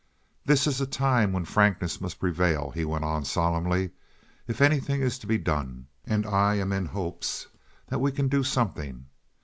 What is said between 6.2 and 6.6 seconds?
I